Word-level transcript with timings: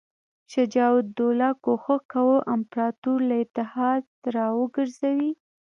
شجاع 0.51 0.91
الدوله 1.03 1.49
کوښښ 1.63 1.99
کاوه 2.11 2.37
امپراطور 2.53 3.17
له 3.29 3.35
اتحاد 3.43 4.03
را 4.35 4.47
وګرځوي. 4.59 5.31